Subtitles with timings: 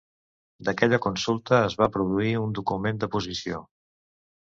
[0.69, 3.65] D'aquella consulta es va produir un document de posició.